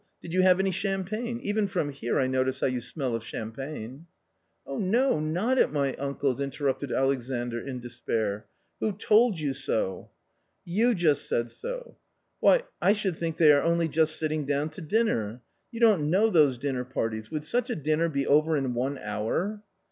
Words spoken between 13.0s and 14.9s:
think they are only just sitting down to his